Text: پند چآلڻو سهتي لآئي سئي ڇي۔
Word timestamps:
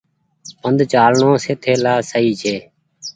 پند 0.61 0.79
چآلڻو 0.91 1.31
سهتي 1.43 1.73
لآئي 1.83 2.03
سئي 2.11 2.31
ڇي۔ 2.41 2.55